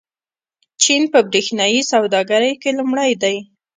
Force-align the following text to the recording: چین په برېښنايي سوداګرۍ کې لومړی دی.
چین 0.83 1.03
په 1.13 1.19
برېښنايي 1.29 1.81
سوداګرۍ 1.91 2.53
کې 2.61 2.69
لومړی 2.79 3.11
دی. 3.23 3.37